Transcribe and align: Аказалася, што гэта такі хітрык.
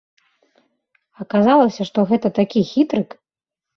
Аказалася, 1.25 1.81
што 1.91 2.07
гэта 2.13 2.27
такі 2.41 2.59
хітрык. 2.71 3.09